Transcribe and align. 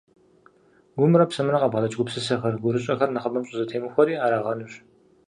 Гумрэ 0.99 1.25
псэмрэ 1.29 1.57
къабгъэдэкӀ 1.61 1.97
гупсысэхэр, 1.97 2.55
гурыщӀэхэр 2.63 3.09
нэхъыбэм 3.11 3.43
щӀызэтемыхуэри 3.47 4.21
арагъэнущ. 4.25 4.73